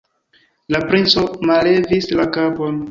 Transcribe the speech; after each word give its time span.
La 0.75 0.81
princo 0.87 1.27
mallevis 1.51 2.13
la 2.21 2.31
kapon. 2.39 2.79